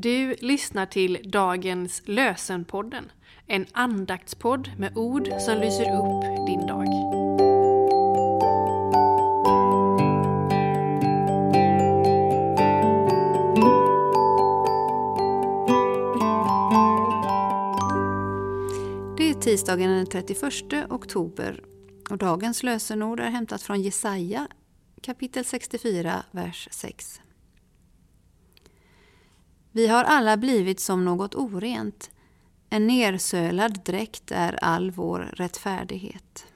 [0.00, 3.12] Du lyssnar till dagens Lösenpodden,
[3.46, 6.86] en andaktspodd med ord som lyser upp din dag.
[19.16, 20.42] Det är tisdagen den 31
[20.90, 21.64] oktober
[22.10, 24.48] och dagens lösenord är hämtat från Jesaja
[25.02, 27.20] kapitel 64, vers 6.
[29.78, 32.10] Vi har alla blivit som något orent.
[32.70, 36.46] En nersölad dräkt är all vår rättfärdighet.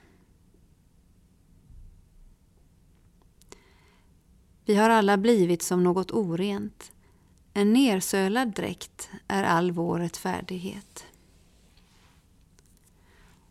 [4.65, 6.93] Vi har alla blivit som något orent.
[7.55, 11.05] En nersölad dräkt är all vår rättfärdighet.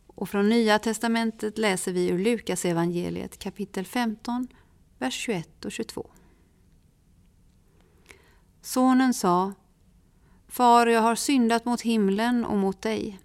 [0.08, 4.48] Och från Nya testamentet läser vi ur Lukas evangeliet kapitel 15,
[4.98, 6.10] vers 21 och 22.
[8.62, 9.54] Sonen sa
[10.52, 13.20] Far, jag har syndat mot himlen och mot dig.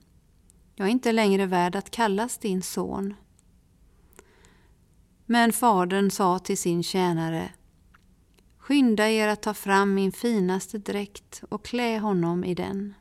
[0.74, 3.14] Jag är inte längre värd att kallas din son.
[5.24, 7.52] Men fadern sa till sin tjänare
[8.58, 12.94] Skynda er att ta fram min finaste dräkt och klä honom i den.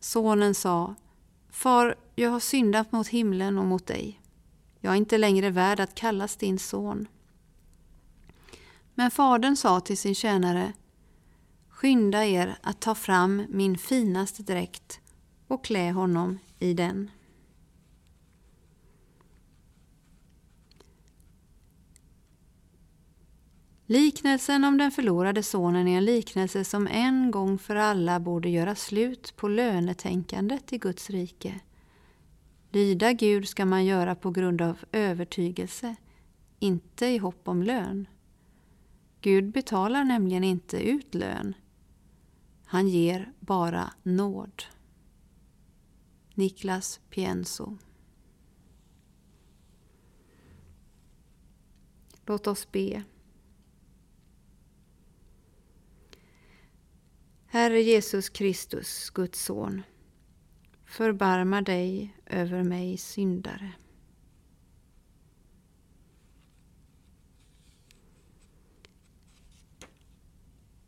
[0.00, 0.94] Sonen sa
[1.50, 4.20] Far, jag har syndat mot himlen och mot dig.
[4.80, 7.08] Jag är inte längre värd att kallas din son.
[8.98, 10.72] Men fadern sa till sin tjänare
[11.68, 15.00] Skynda er att ta fram min finaste dräkt
[15.48, 17.10] och klä honom i den.
[23.86, 28.74] Liknelsen om den förlorade sonen är en liknelse som en gång för alla borde göra
[28.74, 31.60] slut på lönetänkandet i Guds rike.
[32.70, 35.96] Lyda Gud ska man göra på grund av övertygelse,
[36.58, 38.06] inte i hopp om lön.
[39.26, 41.54] Gud betalar nämligen inte ut lön.
[42.64, 44.62] Han ger bara nåd.
[46.34, 47.78] Niklas Pienso
[52.26, 53.02] Låt oss be.
[57.46, 59.82] Herre Jesus Kristus, Guds son,
[60.84, 63.72] förbarma dig över mig syndare.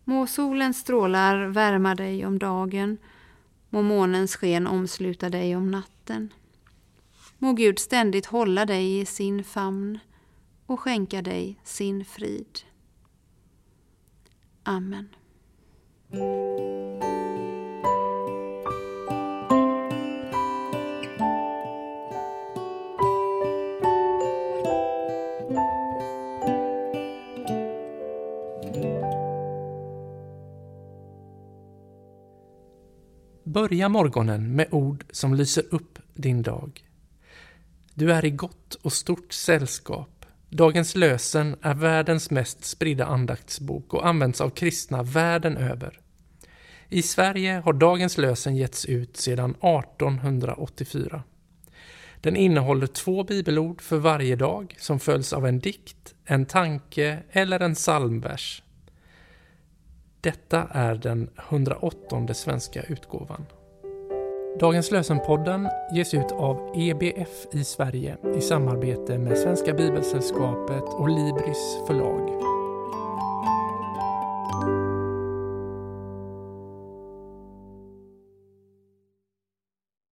[0.08, 2.98] Må solens strålar värma dig om dagen,
[3.70, 6.32] må månens sken omsluta dig om natten.
[7.38, 9.98] Må Gud ständigt hålla dig i sin famn
[10.66, 12.58] och skänka dig sin frid.
[14.62, 15.08] Amen.
[33.48, 36.84] Börja morgonen med ord som lyser upp din dag.
[37.94, 40.26] Du är i gott och stort sällskap.
[40.48, 46.00] Dagens lösen är världens mest spridda andaktsbok och används av kristna världen över.
[46.88, 51.22] I Sverige har Dagens lösen getts ut sedan 1884.
[52.20, 57.60] Den innehåller två bibelord för varje dag som följs av en dikt, en tanke eller
[57.60, 58.62] en psalmvers.
[60.20, 63.46] Detta är den 108 svenska utgåvan.
[64.60, 71.78] Dagens lösenpodden ges ut av EBF i Sverige i samarbete med Svenska Bibelsällskapet och Libris
[71.86, 72.57] förlag.